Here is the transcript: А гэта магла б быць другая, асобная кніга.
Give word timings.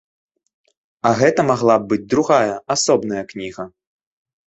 А 1.09 1.11
гэта 1.19 1.45
магла 1.51 1.75
б 1.83 1.89
быць 1.93 2.01
другая, 2.17 2.53
асобная 2.79 3.23
кніга. 3.33 3.73